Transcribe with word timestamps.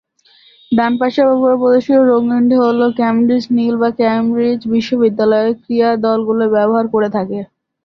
ডানপাশে 0.71 1.21
বা 1.21 1.31
উপরে 1.37 1.55
প্রদর্শিত 1.61 1.99
রঙটি 2.09 2.55
হলো 2.63 2.85
ক্যামব্রিজ 2.99 3.43
নীল 3.55 3.75
যা 3.81 3.89
ক্যামব্রিজ 3.99 4.59
বিশ্ববিদ্যালয়ের 4.73 5.53
ক্রীড়া 5.61 5.91
দলগুলো 6.05 6.43
ব্যবহার 6.55 6.85
করে 6.93 7.09
থাকে। 7.17 7.39